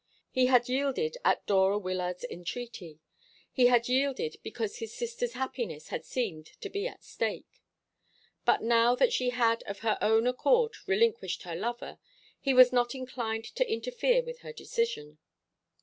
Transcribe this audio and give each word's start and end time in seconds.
He 0.31 0.47
had 0.47 0.67
yielded 0.67 1.17
at 1.23 1.45
Dora 1.45 1.77
Wyllard's 1.77 2.23
entreaty; 2.23 2.97
he 3.51 3.67
had 3.67 3.87
yielded 3.87 4.37
because 4.41 4.77
his 4.77 4.91
sister's 4.95 5.33
happiness 5.33 5.89
had 5.89 6.05
seemed 6.05 6.47
to 6.61 6.71
be 6.71 6.87
at 6.87 7.03
stake. 7.03 7.61
But 8.43 8.63
now 8.63 8.95
that 8.95 9.13
she 9.13 9.29
had 9.29 9.61
of 9.67 9.81
her 9.81 9.99
own 10.01 10.25
accord 10.25 10.75
relinquished 10.87 11.43
her 11.43 11.53
lover, 11.55 11.99
he 12.39 12.51
was 12.51 12.73
not 12.73 12.95
inclined 12.95 13.45
to 13.53 13.71
interfere 13.71 14.23
with 14.23 14.39
her 14.39 14.51
decision. 14.53 15.19